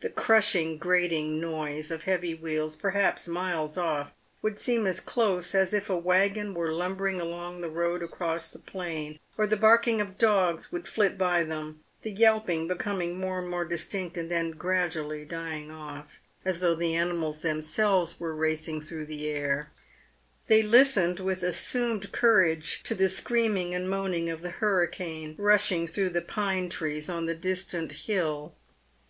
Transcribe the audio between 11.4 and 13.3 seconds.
them, the yelping becoming